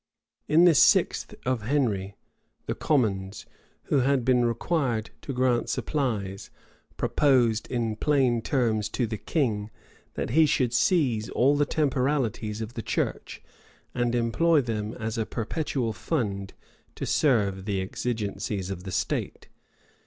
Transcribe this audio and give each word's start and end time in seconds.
In 0.47 0.65
the 0.65 0.73
sixth 0.73 1.35
of 1.45 1.61
Henry, 1.61 2.15
the 2.65 2.73
commons, 2.73 3.45
who 3.83 3.99
had 3.99 4.25
been 4.25 4.43
required 4.45 5.11
to 5.21 5.31
grant 5.31 5.69
supplies, 5.69 6.49
proposed 6.97 7.67
in 7.67 7.97
plain 7.97 8.41
terms 8.41 8.89
to 8.89 9.05
the 9.05 9.19
king, 9.19 9.69
that 10.15 10.31
he 10.31 10.47
should 10.47 10.73
seize 10.73 11.29
all 11.29 11.55
the 11.55 11.67
temporalities 11.67 12.61
of 12.61 12.73
the 12.73 12.81
church, 12.81 13.43
and 13.93 14.15
employ 14.15 14.59
them 14.59 14.93
as 14.93 15.19
a 15.19 15.25
perpetual 15.27 15.93
fund 15.93 16.55
to 16.95 17.05
serve 17.05 17.65
the 17.65 17.79
exigencies 17.79 18.71
of 18.71 18.85
the 18.85 18.91
state. 18.91 19.49